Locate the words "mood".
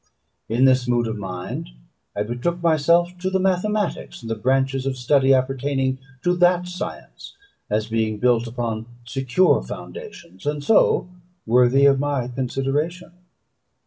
0.87-1.05